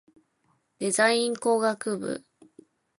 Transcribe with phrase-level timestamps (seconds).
[0.79, 2.25] デザイン工学部